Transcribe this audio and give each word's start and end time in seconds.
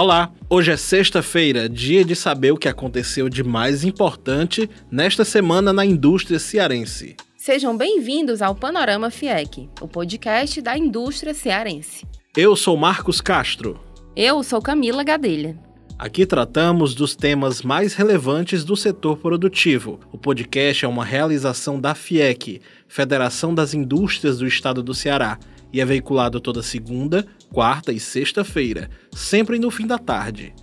Olá, 0.00 0.32
hoje 0.48 0.70
é 0.70 0.76
sexta-feira, 0.76 1.68
dia 1.68 2.04
de 2.04 2.14
saber 2.14 2.52
o 2.52 2.56
que 2.56 2.68
aconteceu 2.68 3.28
de 3.28 3.42
mais 3.42 3.82
importante 3.82 4.70
nesta 4.88 5.24
semana 5.24 5.72
na 5.72 5.84
indústria 5.84 6.38
cearense. 6.38 7.16
Sejam 7.36 7.76
bem-vindos 7.76 8.40
ao 8.40 8.54
Panorama 8.54 9.10
FIEC, 9.10 9.68
o 9.80 9.88
podcast 9.88 10.62
da 10.62 10.78
indústria 10.78 11.34
cearense. 11.34 12.06
Eu 12.36 12.54
sou 12.54 12.76
Marcos 12.76 13.20
Castro. 13.20 13.80
Eu 14.14 14.44
sou 14.44 14.62
Camila 14.62 15.02
Gadelha. 15.02 15.58
Aqui 15.98 16.24
tratamos 16.24 16.94
dos 16.94 17.16
temas 17.16 17.62
mais 17.62 17.94
relevantes 17.94 18.64
do 18.64 18.76
setor 18.76 19.16
produtivo. 19.16 19.98
O 20.12 20.16
podcast 20.16 20.84
é 20.84 20.88
uma 20.88 21.04
realização 21.04 21.80
da 21.80 21.92
FIEC, 21.92 22.62
Federação 22.86 23.52
das 23.52 23.74
Indústrias 23.74 24.38
do 24.38 24.46
Estado 24.46 24.80
do 24.80 24.94
Ceará, 24.94 25.40
e 25.72 25.80
é 25.80 25.84
veiculado 25.84 26.40
toda 26.40 26.62
segunda, 26.62 27.26
quarta 27.52 27.92
e 27.92 28.00
sexta-feira, 28.00 28.90
sempre 29.12 29.58
no 29.58 29.70
fim 29.70 29.86
da 29.86 29.98
tarde. 29.98 30.54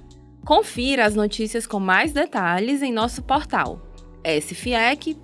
Confira 0.46 1.05
as 1.05 1.16
notícias 1.16 1.66
com 1.66 1.80
mais 1.80 2.13
detalhes 2.13 2.82
em 2.82 2.91
nosso 2.91 3.23
portal 3.23 3.82
sfiec.org.br. 4.26 5.16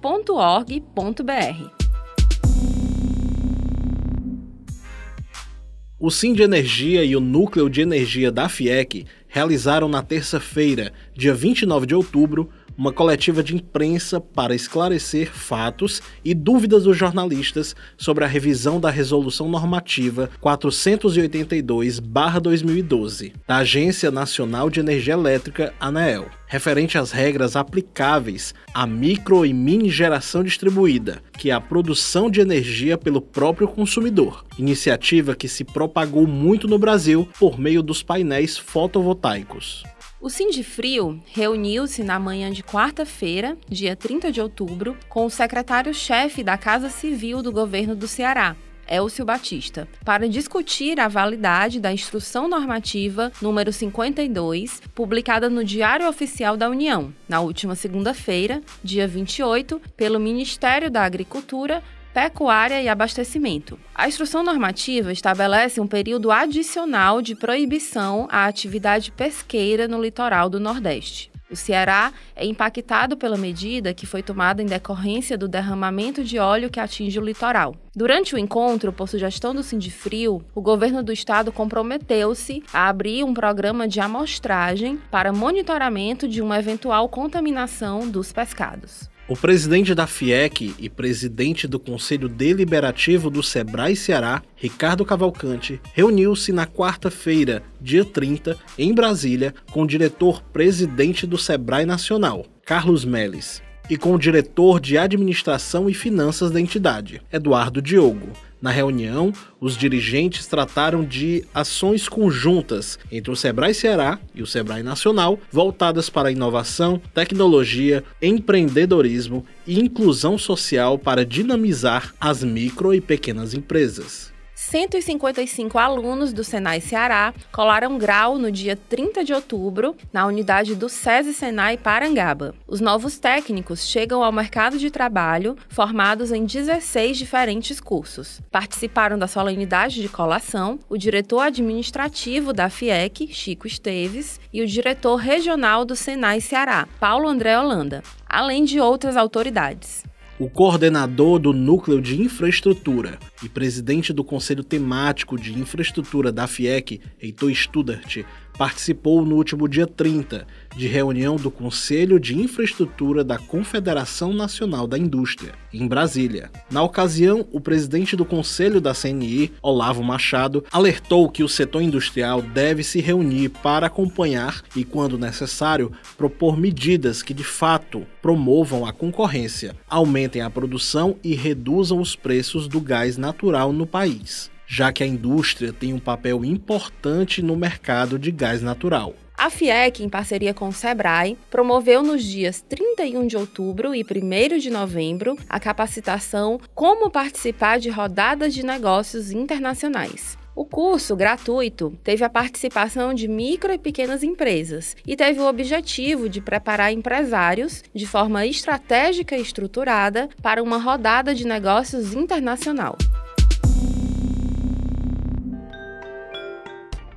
O 5.99 6.09
Sim 6.09 6.33
de 6.33 6.41
Energia 6.41 7.03
e 7.03 7.15
o 7.15 7.19
Núcleo 7.19 7.69
de 7.69 7.81
Energia 7.81 8.31
da 8.31 8.49
FIEC 8.49 9.05
realizaram 9.31 9.87
na 9.87 10.03
terça-feira, 10.03 10.91
dia 11.15 11.33
29 11.33 11.87
de 11.87 11.95
outubro, 11.95 12.49
uma 12.77 12.91
coletiva 12.91 13.41
de 13.41 13.55
imprensa 13.55 14.19
para 14.19 14.53
esclarecer 14.53 15.31
fatos 15.31 16.01
e 16.23 16.33
dúvidas 16.33 16.83
dos 16.83 16.97
jornalistas 16.97 17.73
sobre 17.97 18.25
a 18.25 18.27
revisão 18.27 18.79
da 18.79 18.89
Resolução 18.89 19.49
Normativa 19.49 20.31
482-2012 20.41 23.33
da 23.47 23.57
Agência 23.57 24.09
Nacional 24.11 24.69
de 24.69 24.79
Energia 24.79 25.13
Elétrica, 25.13 25.73
ANEEL, 25.79 26.29
referente 26.51 26.97
às 26.97 27.11
regras 27.11 27.55
aplicáveis 27.55 28.53
à 28.73 28.85
micro 28.85 29.45
e 29.45 29.53
mini 29.53 29.89
geração 29.89 30.43
distribuída, 30.43 31.23
que 31.37 31.49
é 31.49 31.53
a 31.53 31.61
produção 31.61 32.29
de 32.29 32.41
energia 32.41 32.97
pelo 32.97 33.21
próprio 33.21 33.69
consumidor, 33.69 34.43
iniciativa 34.59 35.33
que 35.33 35.47
se 35.47 35.63
propagou 35.63 36.27
muito 36.27 36.67
no 36.67 36.77
Brasil 36.77 37.25
por 37.39 37.57
meio 37.57 37.81
dos 37.81 38.03
painéis 38.03 38.57
fotovoltaicos. 38.57 39.85
O 40.19 40.29
Sindifrio 40.29 41.23
reuniu-se 41.33 42.03
na 42.03 42.19
manhã 42.19 42.51
de 42.51 42.61
quarta-feira, 42.61 43.57
dia 43.69 43.95
30 43.95 44.29
de 44.29 44.41
outubro, 44.41 44.97
com 45.07 45.25
o 45.25 45.29
secretário-chefe 45.29 46.43
da 46.43 46.57
Casa 46.57 46.89
Civil 46.89 47.41
do 47.41 47.53
governo 47.53 47.95
do 47.95 48.09
Ceará, 48.09 48.57
Elcio 48.91 49.23
Batista, 49.23 49.87
para 50.03 50.27
discutir 50.27 50.99
a 50.99 51.07
validade 51.07 51.79
da 51.79 51.93
Instrução 51.93 52.49
Normativa 52.49 53.31
número 53.41 53.71
52, 53.71 54.81
publicada 54.93 55.49
no 55.49 55.63
Diário 55.63 56.09
Oficial 56.09 56.57
da 56.57 56.69
União, 56.69 57.13
na 57.27 57.39
última 57.39 57.73
segunda-feira, 57.73 58.61
dia 58.83 59.07
28, 59.07 59.81
pelo 59.95 60.19
Ministério 60.19 60.91
da 60.91 61.03
Agricultura 61.03 61.81
pecuária 62.13 62.81
e 62.81 62.89
abastecimento. 62.89 63.79
A 63.95 64.07
instrução 64.07 64.43
normativa 64.43 65.11
estabelece 65.11 65.79
um 65.79 65.87
período 65.87 66.29
adicional 66.29 67.21
de 67.21 67.35
proibição 67.35 68.27
à 68.29 68.45
atividade 68.47 69.11
pesqueira 69.11 69.87
no 69.87 70.01
litoral 70.01 70.49
do 70.49 70.59
Nordeste. 70.59 71.31
O 71.51 71.55
Ceará 71.55 72.13
é 72.33 72.45
impactado 72.45 73.17
pela 73.17 73.35
medida 73.35 73.93
que 73.93 74.05
foi 74.05 74.23
tomada 74.23 74.63
em 74.63 74.65
decorrência 74.65 75.37
do 75.37 75.49
derramamento 75.49 76.23
de 76.23 76.39
óleo 76.39 76.69
que 76.69 76.79
atinge 76.79 77.19
o 77.19 77.23
litoral. 77.23 77.75
Durante 77.93 78.33
o 78.33 78.37
encontro, 78.37 78.93
por 78.93 79.09
sugestão 79.09 79.53
do 79.53 79.61
Sindifrio, 79.61 80.41
o 80.55 80.61
governo 80.61 81.03
do 81.03 81.11
estado 81.11 81.51
comprometeu-se 81.51 82.63
a 82.73 82.87
abrir 82.87 83.25
um 83.25 83.33
programa 83.33 83.85
de 83.85 83.99
amostragem 83.99 84.97
para 85.11 85.33
monitoramento 85.33 86.25
de 86.25 86.41
uma 86.41 86.57
eventual 86.57 87.09
contaminação 87.09 88.09
dos 88.09 88.31
pescados. 88.31 89.10
O 89.27 89.35
presidente 89.35 89.95
da 89.95 90.07
FIEC 90.07 90.75
e 90.77 90.89
presidente 90.89 91.67
do 91.67 91.79
Conselho 91.79 92.27
Deliberativo 92.27 93.29
do 93.29 93.41
Sebrae 93.41 93.95
Ceará, 93.95 94.41
Ricardo 94.55 95.05
Cavalcante, 95.05 95.79
reuniu-se 95.93 96.51
na 96.51 96.67
quarta-feira, 96.67 97.63
dia 97.79 98.03
30, 98.03 98.57
em 98.77 98.93
Brasília, 98.93 99.53
com 99.71 99.83
o 99.83 99.87
diretor-presidente 99.87 101.25
do 101.25 101.37
Sebrae 101.37 101.85
Nacional, 101.85 102.45
Carlos 102.65 103.05
Meles, 103.05 103.61
e 103.89 103.95
com 103.95 104.13
o 104.13 104.19
diretor 104.19 104.79
de 104.79 104.97
Administração 104.97 105.89
e 105.89 105.93
Finanças 105.93 106.51
da 106.51 106.59
entidade, 106.59 107.21
Eduardo 107.31 107.81
Diogo 107.81 108.29
na 108.61 108.69
reunião, 108.69 109.33
os 109.59 109.75
dirigentes 109.75 110.45
trataram 110.45 111.03
de 111.03 111.43
ações 111.53 112.07
conjuntas 112.07 112.99
entre 113.11 113.31
o 113.31 113.35
Sebrae 113.35 113.73
Ceará 113.73 114.19
e 114.35 114.41
o 114.41 114.47
Sebrae 114.47 114.83
Nacional, 114.83 115.39
voltadas 115.51 116.09
para 116.09 116.31
inovação, 116.31 117.01
tecnologia, 117.13 118.03
empreendedorismo 118.21 119.45
e 119.65 119.79
inclusão 119.79 120.37
social 120.37 120.97
para 120.97 121.25
dinamizar 121.25 122.13
as 122.19 122.43
micro 122.43 122.93
e 122.93 123.01
pequenas 123.01 123.53
empresas. 123.53 124.30
155 124.61 125.79
alunos 125.79 126.31
do 126.31 126.43
Senai 126.43 126.79
Ceará 126.79 127.33
colaram 127.51 127.97
grau 127.97 128.37
no 128.37 128.51
dia 128.51 128.75
30 128.75 129.23
de 129.23 129.33
outubro 129.33 129.95
na 130.13 130.27
unidade 130.27 130.75
do 130.75 130.87
SESI 130.87 131.33
Senai 131.33 131.77
Parangaba. 131.77 132.53
Os 132.67 132.79
novos 132.79 133.17
técnicos 133.17 133.83
chegam 133.83 134.23
ao 134.23 134.31
mercado 134.31 134.77
de 134.77 134.91
trabalho 134.91 135.57
formados 135.67 136.31
em 136.31 136.45
16 136.45 137.17
diferentes 137.17 137.79
cursos. 137.81 138.39
Participaram 138.51 139.17
da 139.17 139.27
solenidade 139.27 139.99
de 139.99 140.07
colação 140.07 140.77
o 140.87 140.95
diretor 140.95 141.39
administrativo 141.39 142.53
da 142.53 142.69
FIEC, 142.69 143.33
Chico 143.33 143.65
Esteves, 143.65 144.39
e 144.53 144.61
o 144.61 144.67
diretor 144.67 145.15
regional 145.15 145.83
do 145.83 145.95
Senai 145.95 146.39
Ceará, 146.39 146.87
Paulo 146.99 147.27
André 147.27 147.57
Holanda, 147.59 148.03
além 148.29 148.63
de 148.63 148.79
outras 148.79 149.17
autoridades 149.17 150.03
o 150.41 150.49
coordenador 150.49 151.37
do 151.37 151.53
Núcleo 151.53 152.01
de 152.01 152.19
Infraestrutura 152.19 153.19
e 153.43 153.47
presidente 153.47 154.11
do 154.11 154.23
Conselho 154.23 154.63
Temático 154.63 155.37
de 155.37 155.53
Infraestrutura 155.53 156.31
da 156.31 156.47
FIEC, 156.47 156.99
Heitor 157.21 157.53
Studart, 157.53 158.23
participou 158.61 159.25
no 159.25 159.37
último 159.37 159.67
dia 159.67 159.87
30 159.87 160.45
de 160.77 160.87
reunião 160.87 161.35
do 161.35 161.49
Conselho 161.49 162.19
de 162.19 162.37
Infraestrutura 162.37 163.23
da 163.23 163.39
Confederação 163.39 164.31
Nacional 164.35 164.85
da 164.85 164.99
Indústria, 164.99 165.53
em 165.73 165.87
Brasília. 165.87 166.51
Na 166.69 166.83
ocasião, 166.83 167.47
o 167.51 167.59
presidente 167.59 168.15
do 168.15 168.23
Conselho 168.23 168.79
da 168.79 168.93
CNI, 168.93 169.51
Olavo 169.63 170.03
Machado, 170.03 170.63
alertou 170.71 171.27
que 171.27 171.43
o 171.43 171.49
setor 171.49 171.81
industrial 171.81 172.39
deve 172.39 172.83
se 172.83 173.01
reunir 173.01 173.49
para 173.49 173.87
acompanhar 173.87 174.61
e, 174.75 174.83
quando 174.83 175.17
necessário, 175.17 175.91
propor 176.15 176.55
medidas 176.55 177.23
que 177.23 177.33
de 177.33 177.43
fato 177.43 178.05
promovam 178.21 178.85
a 178.85 178.93
concorrência, 178.93 179.75
aumentem 179.89 180.43
a 180.43 180.51
produção 180.51 181.15
e 181.23 181.33
reduzam 181.33 181.99
os 181.99 182.15
preços 182.15 182.67
do 182.67 182.79
gás 182.79 183.17
natural 183.17 183.73
no 183.73 183.87
país 183.87 184.51
já 184.71 184.93
que 184.93 185.03
a 185.03 185.05
indústria 185.05 185.73
tem 185.73 185.91
um 185.91 185.99
papel 185.99 186.45
importante 186.45 187.41
no 187.41 187.57
mercado 187.57 188.17
de 188.17 188.31
gás 188.31 188.61
natural. 188.61 189.13
A 189.37 189.49
FIEC, 189.49 190.01
em 190.01 190.07
parceria 190.07 190.53
com 190.53 190.69
o 190.69 190.73
Sebrae, 190.73 191.37
promoveu 191.49 192.01
nos 192.01 192.23
dias 192.23 192.61
31 192.69 193.27
de 193.27 193.35
outubro 193.35 193.93
e 193.93 194.01
1 194.01 194.57
de 194.59 194.69
novembro 194.69 195.37
a 195.49 195.59
capacitação 195.59 196.57
Como 196.73 197.11
Participar 197.11 197.79
de 197.79 197.89
Rodadas 197.89 198.53
de 198.53 198.63
Negócios 198.63 199.29
Internacionais. 199.29 200.37
O 200.55 200.63
curso 200.63 201.17
gratuito 201.17 201.97
teve 202.01 202.23
a 202.23 202.29
participação 202.29 203.13
de 203.13 203.27
micro 203.27 203.73
e 203.73 203.77
pequenas 203.77 204.23
empresas 204.23 204.95
e 205.05 205.17
teve 205.17 205.41
o 205.41 205.47
objetivo 205.47 206.29
de 206.29 206.39
preparar 206.39 206.93
empresários 206.93 207.83
de 207.93 208.05
forma 208.05 208.45
estratégica 208.45 209.35
e 209.35 209.41
estruturada 209.41 210.29
para 210.41 210.63
uma 210.63 210.77
rodada 210.77 211.35
de 211.35 211.45
negócios 211.45 212.13
internacional. 212.13 212.97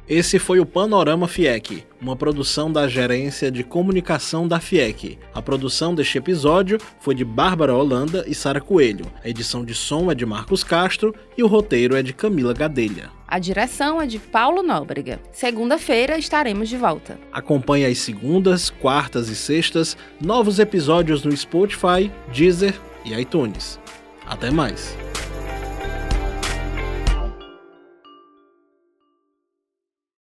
Esse 0.06 0.38
foi 0.38 0.60
o 0.60 0.66
Panorama 0.66 1.26
FIEC, 1.26 1.82
uma 1.98 2.14
produção 2.14 2.70
da 2.70 2.86
Gerência 2.86 3.50
de 3.50 3.64
Comunicação 3.64 4.46
da 4.46 4.60
FIEC. 4.60 5.18
A 5.32 5.40
produção 5.40 5.94
deste 5.94 6.18
episódio 6.18 6.78
foi 7.00 7.14
de 7.14 7.24
Bárbara 7.24 7.74
Holanda 7.74 8.22
e 8.28 8.34
Sara 8.34 8.60
Coelho. 8.60 9.06
A 9.24 9.28
edição 9.30 9.64
de 9.64 9.74
som 9.74 10.10
é 10.10 10.14
de 10.14 10.26
Marcos 10.26 10.62
Castro 10.62 11.14
e 11.38 11.42
o 11.42 11.46
roteiro 11.46 11.96
é 11.96 12.02
de 12.02 12.12
Camila 12.12 12.52
Gadelha. 12.52 13.10
A 13.26 13.38
direção 13.38 14.00
é 14.00 14.06
de 14.06 14.18
Paulo 14.18 14.62
Nóbrega. 14.62 15.20
Segunda-feira 15.32 16.18
estaremos 16.18 16.68
de 16.68 16.76
volta. 16.76 17.18
Acompanhe 17.32 17.86
às 17.86 17.96
segundas, 17.96 18.68
quartas 18.68 19.30
e 19.30 19.34
sextas 19.34 19.96
novos 20.20 20.58
episódios 20.58 21.22
no 21.24 21.34
Spotify, 21.34 22.12
Deezer 22.30 22.78
e 23.06 23.14
iTunes. 23.14 23.80
Até 24.26 24.50
mais! 24.50 24.94